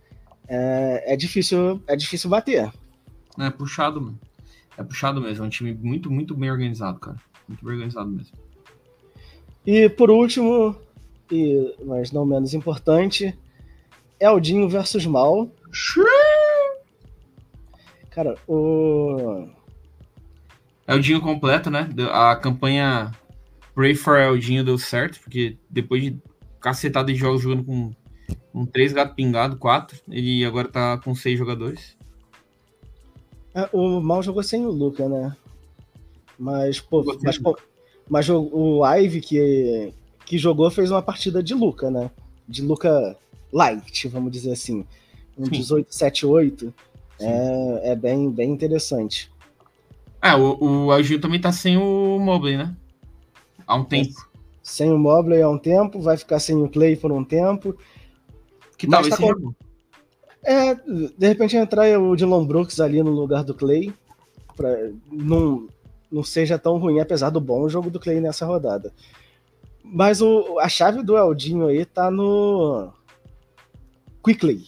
[0.47, 2.71] é, é, difícil é difícil bater.
[3.39, 4.19] É puxado, mano.
[4.81, 5.43] É puxado mesmo.
[5.43, 7.17] É um time muito, muito bem organizado, cara.
[7.47, 8.37] Muito bem organizado mesmo.
[9.65, 10.75] E por último,
[11.31, 13.37] e, mas não menos importante,
[14.19, 15.49] Eldinho versus Mal.
[18.09, 19.47] Cara, o
[20.87, 21.89] Eldinho completo, né?
[22.11, 23.11] A campanha
[23.73, 26.19] Pray for Eldinho deu certo, porque depois de
[26.59, 27.95] cacetada de jogos jogando com,
[28.51, 31.97] com três gatos pingados, quatro, ele agora tá com seis jogadores.
[33.53, 35.35] É, o Mal jogou sem o Luca, né?
[36.37, 37.57] Mas, pô, mas, pô,
[38.09, 39.93] mas o, Ive que,
[40.25, 42.09] que jogou fez uma partida de Luca, né?
[42.47, 43.17] De Luca
[43.51, 44.85] light, vamos dizer assim.
[45.37, 46.73] Um 18-7-8.
[47.19, 49.31] É, é bem, bem interessante.
[50.21, 52.75] É, o, o Agil também tá sem o Mobley, né?
[53.67, 54.29] Há um tempo.
[54.63, 57.75] Sem o Mobley há um tempo, vai ficar sem o Clay por um tempo.
[58.77, 59.53] Que tal tá esse com...
[60.43, 63.93] É, de repente entrar o Dylan Brooks ali no lugar do Clay,
[64.55, 64.69] pra
[65.11, 65.67] não,
[66.11, 68.91] não seja tão ruim, apesar do bom jogo do Clay nessa rodada.
[69.83, 72.91] Mas o, a chave do Eldinho aí tá no
[74.23, 74.67] Quickly,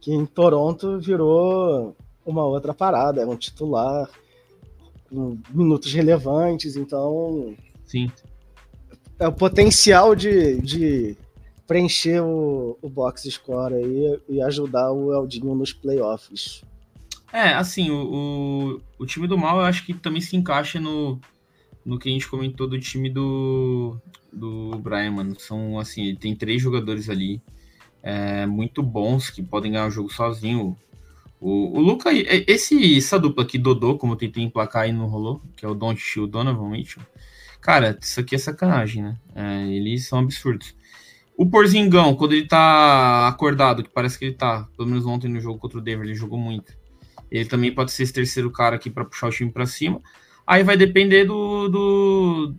[0.00, 4.08] que em Toronto virou uma outra parada, é um titular
[5.50, 7.54] minutos relevantes, então.
[7.86, 8.10] Sim.
[9.18, 11.16] É o potencial de, de
[11.68, 16.64] preencher o, o box score aí e ajudar o Eldinho nos playoffs.
[17.30, 21.20] É, assim, o, o, o, time do mal eu acho que também se encaixa no,
[21.84, 24.00] no que a gente comentou do time do,
[24.32, 25.38] do Brian, mano.
[25.38, 27.42] São, assim, ele tem três jogadores ali
[28.02, 30.74] é, muito bons que podem ganhar o jogo sozinho.
[31.38, 35.42] O, o Luca, esse, essa dupla aqui, Dodô, como eu tentei emplacar e não rolou,
[35.54, 37.02] que é o Don't e o Donovan Mitchell,
[37.60, 39.16] cara, isso aqui é sacanagem, né?
[39.34, 40.74] É, eles são absurdos.
[41.38, 45.38] O Porzingão, quando ele tá acordado, que parece que ele tá, pelo menos ontem no
[45.38, 46.76] jogo contra o Denver, ele jogou muito.
[47.30, 50.02] Ele também pode ser esse terceiro cara aqui para puxar o time para cima.
[50.44, 52.56] Aí vai depender do, do,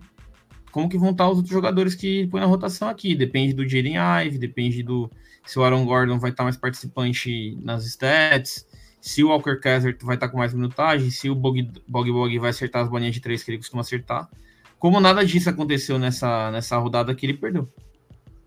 [0.71, 3.13] como que vão estar os outros jogadores que põem na rotação aqui.
[3.15, 5.11] Depende do Jaden Ive, depende do
[5.45, 8.65] se o Aaron Gordon vai estar mais participante nas stats,
[9.01, 12.51] se o Walker Kessler vai estar com mais minutagem, se o Bog Bog, Bog vai
[12.51, 14.29] acertar as bolinhas de três que ele costuma acertar.
[14.77, 17.69] Como nada disso aconteceu nessa, nessa rodada que ele perdeu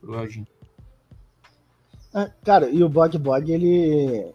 [0.03, 0.47] pro Elgin.
[2.12, 4.35] Ah, cara, e o Bog Bog, ele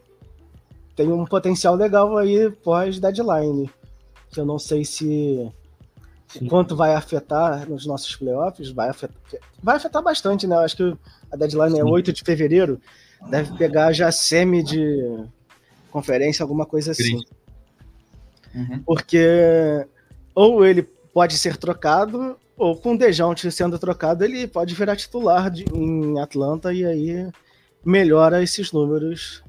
[0.96, 3.70] tem um potencial legal aí pós-deadline.
[4.32, 5.52] Que eu não sei se
[6.28, 6.48] Sim.
[6.48, 8.72] quanto vai afetar nos nossos playoffs.
[8.72, 9.16] Vai afetar,
[9.62, 10.56] vai afetar bastante, né?
[10.56, 10.98] Eu acho que
[11.32, 11.88] a deadline é Sim.
[11.88, 12.82] é 8 de fevereiro.
[13.30, 15.24] Deve pegar já semi de
[15.92, 17.22] conferência, alguma coisa assim.
[18.56, 18.84] Uhum.
[18.86, 19.86] Porque
[20.34, 25.52] ou ele pode ser trocado, ou com o Dejounte sendo trocado, ele pode virar titular
[25.52, 27.32] de, em Atlanta e aí
[27.86, 29.44] melhora esses números.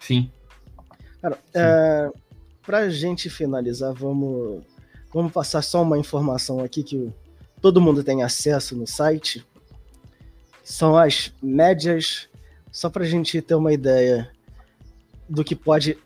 [0.00, 0.30] Sim.
[1.20, 1.40] Cara, Sim.
[1.54, 2.10] É,
[2.64, 4.64] pra gente finalizar, vamos,
[5.12, 7.12] vamos passar só uma informação aqui que
[7.60, 9.46] todo mundo tem acesso no site.
[10.64, 12.28] São as médias
[12.72, 14.30] só para a gente ter uma ideia
[15.28, 15.98] do que pode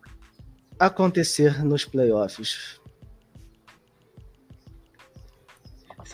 [0.79, 2.81] acontecer nos playoffs.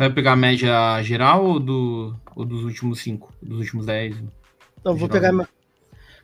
[0.01, 3.31] Você vai pegar a média geral ou, do, ou dos últimos cinco?
[3.43, 4.17] Dos últimos dez?
[4.83, 5.31] Não, vou pegar.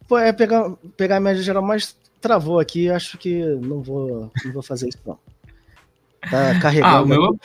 [0.09, 2.89] Pô, é pegar, pegar a média geral, mas travou aqui.
[2.89, 5.19] Acho que não vou, não vou fazer isso, não.
[6.23, 6.97] Tá carregando.
[6.97, 7.39] Ah, o meu.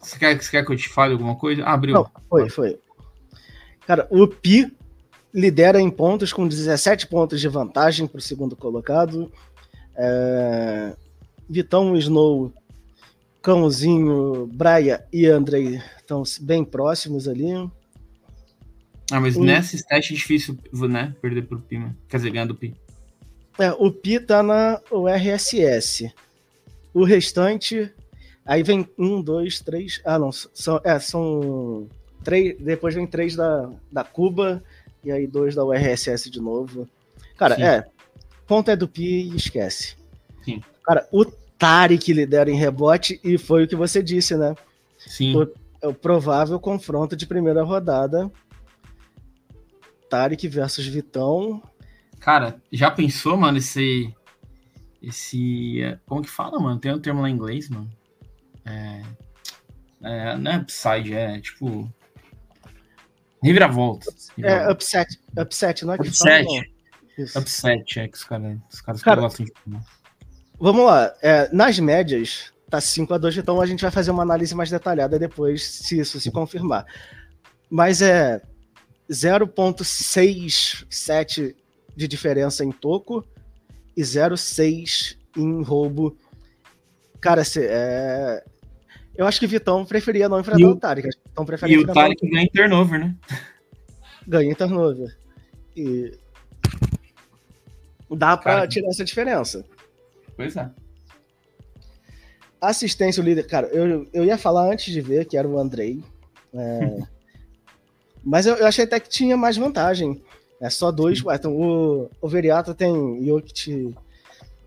[0.00, 1.62] Você quer, você quer que eu te fale alguma coisa?
[1.62, 1.92] Ah, abriu.
[1.92, 2.80] Não, foi, foi.
[3.86, 4.74] Cara, o Pi
[5.34, 9.30] lidera em pontos com 17 pontos de vantagem para o segundo colocado.
[9.94, 10.96] É...
[11.46, 12.50] Vitão, Snow,
[13.42, 17.50] Cãozinho, Braia e Andrei estão bem próximos ali.
[19.10, 19.40] Ah, mas e...
[19.40, 21.14] nessa stat é difícil, né?
[21.20, 22.74] Perder pro Pi, quer dizer, ganhar do Pi.
[23.58, 26.12] É, o Pi tá na URSS.
[26.94, 27.92] O restante.
[28.46, 30.00] Aí vem um, dois, três.
[30.04, 30.32] Ah, não.
[30.32, 31.88] São, é, são
[32.24, 32.56] três.
[32.58, 34.62] Depois vem três da, da Cuba.
[35.04, 36.88] E aí dois da URSS de novo.
[37.36, 37.62] Cara, Sim.
[37.62, 37.84] é.
[38.46, 39.96] Ponto é do Pi e esquece.
[40.44, 40.62] Sim.
[40.84, 41.24] Cara, o
[41.62, 44.52] Tarek lidera em rebote e foi o que você disse, né?
[44.98, 45.36] Sim.
[45.36, 48.28] O, o provável confronto de primeira rodada.
[50.10, 51.62] Tarek versus Vitão.
[52.18, 54.12] Cara, já pensou, mano, esse.
[55.00, 55.96] Esse.
[56.04, 56.80] Como que fala, mano?
[56.80, 57.88] Tem um termo lá em inglês, mano.
[58.64, 59.02] É.
[60.02, 61.88] é não é upside, é tipo.
[63.40, 64.12] Reviravolta.
[64.42, 65.16] É, upset.
[65.38, 66.44] Upset, não é que upset.
[66.44, 66.64] Fala,
[67.18, 67.40] não.
[67.40, 69.52] Upset, é que os caras, os caras cara, gostam de
[70.62, 71.12] Vamos lá.
[71.20, 74.70] É, nas médias, tá 5 a 2 então a gente vai fazer uma análise mais
[74.70, 76.86] detalhada depois, se isso se confirmar.
[77.68, 78.40] Mas é
[79.10, 81.56] 0,67
[81.96, 83.26] de diferença em toco
[83.96, 86.16] e 0,6 em roubo.
[87.20, 88.44] Cara, cê, é...
[89.16, 91.08] eu acho que Vitão preferia não enfrentar o, o Tarek.
[91.08, 93.16] Vitão e o Tarek ganha em turnover, né?
[94.28, 95.18] Ganha em turnover.
[95.76, 96.16] E
[98.08, 99.64] dá para tirar essa diferença.
[100.36, 100.70] Pois é.
[102.60, 103.46] Assistência, o líder.
[103.46, 106.02] Cara, eu, eu ia falar antes de ver que era o Andrei.
[106.54, 107.02] É...
[108.22, 110.22] mas eu, eu, achei até que tinha mais vantagem.
[110.60, 111.20] É só dois.
[111.20, 113.94] Então, o, o Veriato tem Jokic.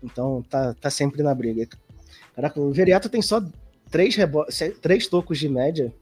[0.02, 1.66] Então tá, tá sempre na briga.
[2.34, 3.42] Caraca, o Veriato tem só
[3.90, 4.44] três, rebo...
[4.82, 5.92] três tocos de média.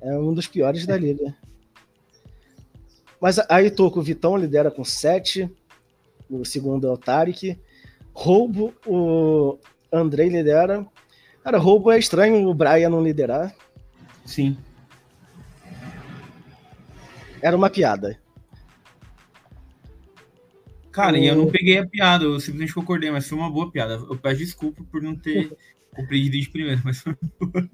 [0.00, 1.34] É um dos piores da liga.
[3.20, 5.50] Mas aí toco, o Vitão lidera com sete.
[6.28, 7.58] O segundo é o Tarek.
[8.12, 9.58] Roubo, o
[9.92, 10.86] Andrei lidera.
[11.42, 13.54] Cara, roubo é estranho o Brian não liderar.
[14.24, 14.56] Sim.
[17.40, 18.18] Era uma piada.
[20.92, 23.94] Cara, e eu não peguei a piada, eu simplesmente concordei, mas foi uma boa piada.
[23.94, 25.50] Eu peço desculpa por não ter
[25.96, 27.68] compreendido de primeiro, mas foi boa.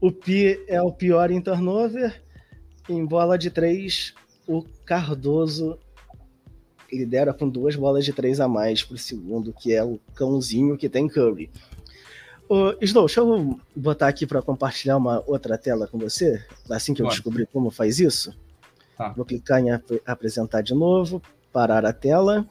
[0.00, 2.22] O Pi é o pior em turnover.
[2.88, 4.14] Em bola de três,
[4.46, 5.78] o Cardoso
[6.96, 10.76] lidera com duas bolas de três a mais para o segundo, que é o cãozinho
[10.76, 11.50] que tem Curry.
[12.48, 17.02] Ô, Snow, deixa eu botar aqui para compartilhar uma outra tela com você, assim que
[17.02, 17.16] eu Pode.
[17.16, 18.36] descobrir como faz isso.
[18.96, 19.08] Tá.
[19.10, 21.20] Vou clicar em ap apresentar de novo,
[21.52, 22.46] parar a tela,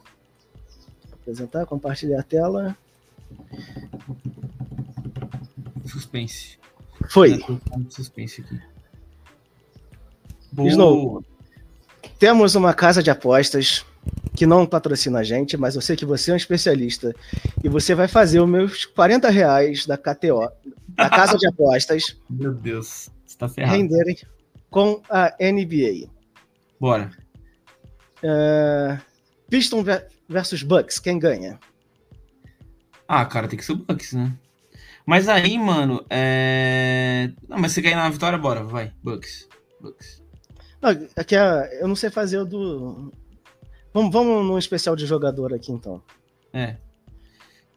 [1.12, 2.76] apresentar, compartilhar a tela.
[5.86, 6.58] Suspense.
[7.08, 7.40] Foi.
[7.88, 8.60] Suspense aqui.
[10.52, 10.68] Boa.
[10.68, 11.24] Snow,
[12.18, 13.84] temos uma casa de apostas
[14.36, 17.14] que não patrocina a gente, mas eu sei que você é um especialista
[17.64, 20.48] e você vai fazer os meus 40 reais da KTO,
[20.90, 22.16] da Casa de Apostas.
[22.28, 23.76] Meu Deus, você tá ferrado.
[23.76, 24.16] Renderem
[24.70, 26.08] com a NBA.
[26.78, 27.10] Bora.
[28.22, 29.00] Uh,
[29.48, 29.82] Piston
[30.28, 31.58] versus Bucks, quem ganha?
[33.08, 34.32] Ah, cara, tem que ser o Bucks, né?
[35.06, 37.30] Mas aí, mano, é...
[37.48, 38.92] Não, mas você ganha na vitória, bora, vai.
[39.02, 39.48] Bucks.
[39.80, 40.22] Bucks.
[40.82, 43.12] Não, é que eu não sei fazer o do
[43.96, 46.02] Vamos, vamos num especial de jogador aqui, então.
[46.52, 46.76] É.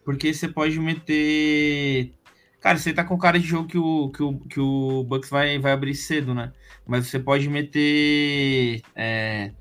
[0.03, 2.11] Porque você pode meter.
[2.59, 5.57] Cara, você tá com cara de jogo que o, que o, que o Bucks vai,
[5.59, 6.51] vai abrir cedo, né?
[6.85, 9.53] Mas você pode meter é,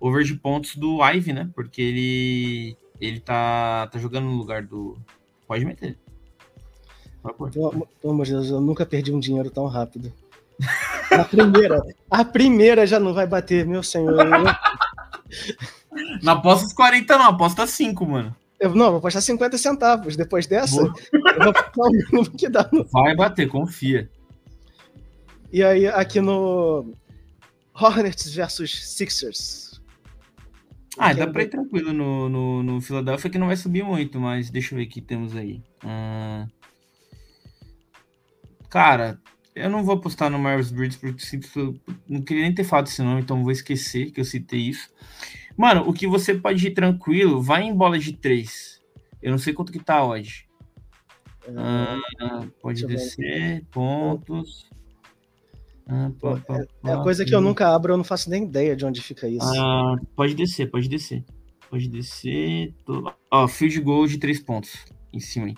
[0.00, 1.48] over de pontos do Ivy, né?
[1.54, 4.98] Porque ele, ele tá, tá jogando no lugar do.
[5.46, 5.96] Pode meter.
[7.52, 10.12] Pelo amor de Deus, eu nunca perdi um dinheiro tão rápido.
[11.12, 14.16] A primeira, a primeira já não vai bater, meu senhor.
[16.22, 18.36] Não aposta os 40, não, aposta 5, mano.
[18.58, 20.16] Eu, não, vou apostar 50 centavos.
[20.16, 20.94] Depois dessa, Boa.
[21.12, 22.68] eu vou apostar o mínimo que dá.
[22.72, 22.84] No...
[22.84, 24.10] Vai bater, confia.
[25.52, 26.94] E aí, aqui no
[27.74, 29.80] Hornets versus Sixers.
[30.98, 34.48] Ah, dá pra ir tranquilo no, no, no Philadelphia que não vai subir muito, mas
[34.48, 35.62] deixa eu ver o que temos aí.
[35.84, 36.46] Ah,
[38.70, 39.20] cara,
[39.54, 41.78] eu não vou apostar no Marvis Bridges porque sinto,
[42.08, 44.88] não queria nem ter falado esse nome, então vou esquecer que eu citei isso.
[45.56, 48.80] Mano, o que você pode ir tranquilo, vai em bola de três.
[49.22, 50.46] Eu não sei quanto que tá hoje.
[51.56, 54.68] Ah, pode descer, pontos.
[55.88, 58.44] Ah, pá, pá, é, é a coisa que eu nunca abro, eu não faço nem
[58.44, 59.46] ideia de onde fica isso.
[59.46, 61.24] Ah, pode descer, pode descer.
[61.70, 62.74] Pode descer.
[62.84, 63.12] Tô...
[63.30, 64.84] Ó, field goal de três pontos.
[65.12, 65.54] Em cima aí.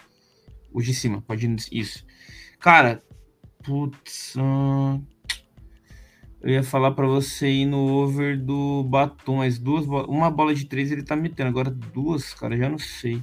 [0.72, 1.46] O de cima, pode.
[1.72, 2.04] Isso.
[2.60, 3.02] Cara,
[3.62, 4.34] putz.
[4.36, 5.02] Hum...
[6.40, 10.66] Eu ia falar para você ir no over do Batom, as duas uma bola de
[10.66, 13.22] três ele tá metendo, agora duas, cara, já não sei.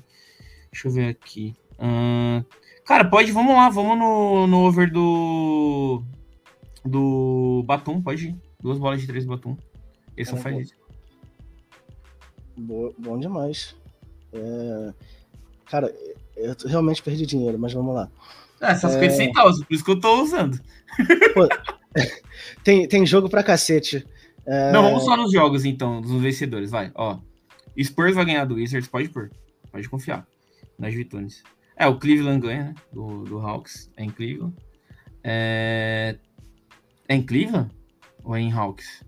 [0.71, 1.55] Deixa eu ver aqui.
[1.79, 2.43] Hum...
[2.85, 6.03] Cara, pode, vamos lá, vamos no, no over do
[6.83, 8.35] do Batum, pode ir.
[8.61, 9.57] Duas bolas de três do Batum.
[10.15, 10.73] Esse só faz isso.
[12.57, 13.75] Bom, bom demais.
[14.33, 14.93] É...
[15.65, 15.93] Cara,
[16.35, 18.09] eu realmente perdi dinheiro, mas vamos lá.
[18.79, 19.09] Só 50 é...
[19.09, 20.59] centavos, por isso que eu tô usando.
[21.33, 21.47] Pô,
[22.63, 24.05] tem, tem jogo pra cacete.
[24.45, 24.71] É...
[24.71, 26.91] Não, vamos só nos jogos, então, dos vencedores, vai.
[26.95, 27.19] Ó,
[27.81, 29.31] Spurs vai ganhar do Wizards, pode pôr.
[29.71, 30.25] Pode confiar
[30.77, 31.43] nas vitórias.
[31.75, 32.75] É, o Cleveland ganha, né?
[32.91, 34.53] Do, do Hawks, é incrível.
[35.23, 36.17] É...
[37.07, 37.69] é em Cleveland?
[38.23, 39.03] Ou é em Hawks?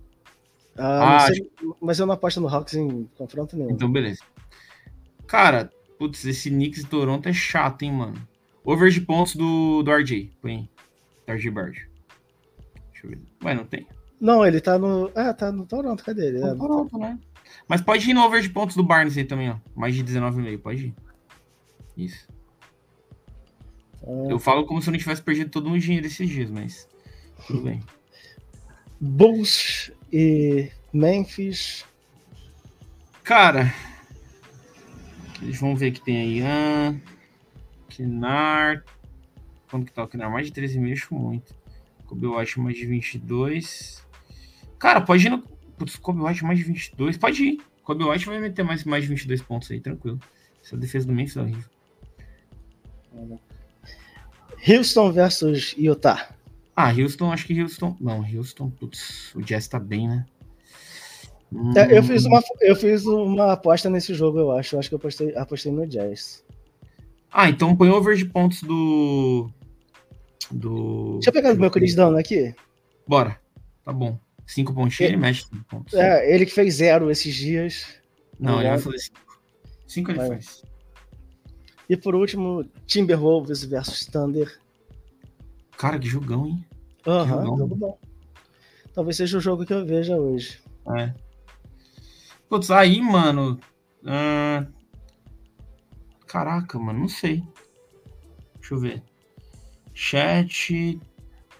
[0.77, 1.49] Ah, ah sei,
[1.81, 3.71] mas eu não aposto no Hawks em confronto nenhum.
[3.71, 4.21] Então, beleza.
[5.25, 8.27] Cara, putz, esse Knicks e Toronto é chato, hein, mano.
[8.63, 10.33] Over de pontos do, do RJ.
[10.41, 10.69] Põe.
[11.27, 11.89] RJ Bard.
[13.43, 13.87] Ué, não tem?
[14.19, 15.11] Não, ele tá no.
[15.15, 16.43] Ah, tá no Toronto, cadê ele?
[16.43, 17.19] É, Toronto, né?
[17.67, 19.57] Mas pode ir no over de pontos do Barnes aí também, ó.
[19.75, 20.95] Mais de 19,5, pode ir.
[21.95, 22.27] Isso.
[24.03, 26.49] Ah, eu falo como se eu não tivesse perdido todo o meu dinheiro esses dias,
[26.49, 26.87] mas
[27.45, 27.81] tudo bem.
[28.99, 31.85] Bulls e Memphis.
[33.23, 33.73] Cara,
[35.59, 36.41] vamos ver que tem aí.
[36.43, 36.95] Ah,
[37.89, 38.83] Kinar.
[39.69, 40.31] Quanto que tá o Kinar?
[40.31, 41.53] Mais de 13 mil, acho muito.
[42.07, 44.03] Kobe White mais de 22.
[44.79, 45.43] Cara, pode ir no.
[45.77, 47.17] Putz, Kobe White mais de 22.
[47.17, 47.61] Pode ir.
[47.83, 50.19] Kobe White vai meter mais, mais de 22 pontos aí, tranquilo.
[50.63, 51.63] Essa defesa do Memphis é horrível.
[54.67, 56.29] Houston versus Utah.
[56.75, 57.95] Ah, Houston, acho que Houston.
[57.99, 60.25] Não, Houston, putz, o Jazz tá bem, né?
[61.75, 64.75] É, eu, fiz uma, eu fiz uma aposta nesse jogo, eu acho.
[64.75, 66.43] Eu acho que eu apostei, apostei no Jazz.
[67.31, 69.49] Ah, então põe over de pontos do.
[70.51, 71.13] Do.
[71.15, 72.53] Deixa eu pegar o meu Down aqui.
[73.07, 73.39] Bora.
[73.83, 74.19] Tá bom.
[74.45, 75.93] Cinco pontinhos, ele mexe cinco pontos.
[75.93, 77.85] É, ele que fez zero esses dias.
[78.39, 79.41] Não, ele vai fazer cinco.
[79.85, 80.63] Cinco ele faz.
[81.89, 84.59] E por último, Timberwolves versus Thunder.
[85.77, 86.65] Cara, que jogão, hein?
[87.05, 87.99] Aham, uhum, jogo bom.
[88.93, 90.59] Talvez seja o jogo que eu veja hoje.
[90.97, 91.13] É.
[92.49, 93.59] Putz, aí, mano.
[94.03, 94.67] Uh...
[96.25, 97.43] Caraca, mano, não sei.
[98.59, 99.03] Deixa eu ver.
[99.97, 101.01] Chat.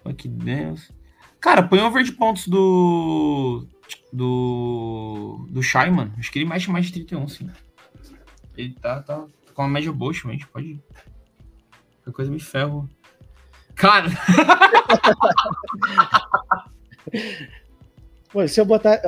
[0.05, 0.93] Aqui dentro.
[1.41, 3.65] Cara, põe over de pontos do.
[4.13, 5.47] Do.
[5.49, 6.13] Do Shai, mano.
[6.19, 7.49] Acho que ele mexe mais de 31, sim.
[8.55, 9.25] Ele tá, tá
[9.55, 10.45] com uma média boa, gente.
[10.47, 10.79] Pode.
[12.03, 12.87] Qualquer coisa me ferro.
[13.75, 14.07] Cara!
[18.31, 19.01] Pô, se eu botar.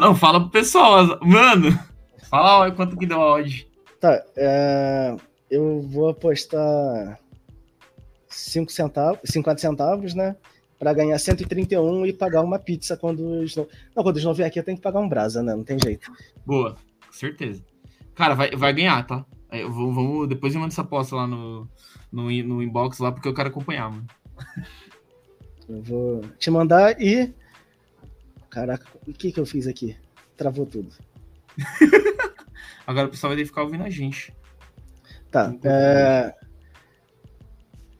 [0.00, 1.78] Não, fala pro pessoal, mano.
[2.30, 3.68] Fala quanto que deu a odd.
[4.00, 5.14] Tá, é...
[5.50, 7.18] eu vou apostar
[8.36, 10.36] 5 centavos, 50 centavos, né?
[10.78, 13.66] Pra ganhar 131 e pagar uma pizza quando eles não.
[13.94, 15.54] Não, quando eles não vierem aqui, eu tenho que pagar um brasa, né?
[15.54, 16.12] Não tem jeito.
[16.44, 16.76] Boa,
[17.10, 17.64] certeza.
[18.14, 19.24] Cara, vai, vai ganhar, tá?
[19.50, 21.68] Eu vou, vamos, depois eu mando essa aposta lá no,
[22.12, 24.06] no, no inbox lá, porque eu quero acompanhar, mano.
[25.68, 27.32] Eu vou te mandar e.
[28.50, 29.96] Caraca, o que que eu fiz aqui?
[30.36, 30.90] Travou tudo.
[32.86, 34.32] Agora o pessoal vai ter que ficar ouvindo a gente.
[35.30, 35.54] Tá.
[35.64, 36.34] É...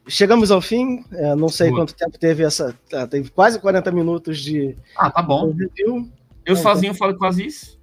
[0.09, 1.05] Chegamos ao fim.
[1.13, 1.81] É, não sei Boa.
[1.81, 2.75] quanto tempo teve essa.
[2.89, 4.77] Tá, teve quase 40 minutos de.
[4.97, 5.53] Ah, tá bom.
[5.53, 6.09] Review.
[6.45, 7.79] Eu então, sozinho falo quase isso.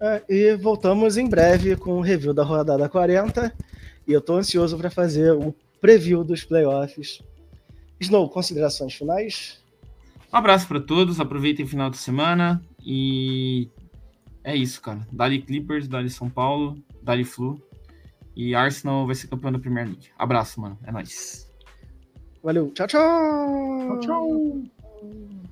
[0.00, 3.52] É, e voltamos em breve com o review da rodada 40.
[4.06, 7.22] E eu estou ansioso para fazer o preview dos playoffs.
[7.98, 9.62] Snow, considerações finais?
[10.32, 13.68] Um abraço para todos, aproveitem o final de semana e
[14.42, 15.06] é isso, cara.
[15.10, 17.60] Dali Clippers, Dali São Paulo, Dali Flu
[18.36, 20.08] e Arsenal vai ser campeão da Premier League.
[20.18, 20.78] Abraço, mano.
[20.84, 21.50] É nóis.
[22.42, 22.70] Valeu.
[22.72, 23.98] Tchau, tchau.
[23.98, 25.43] Tchau, tchau.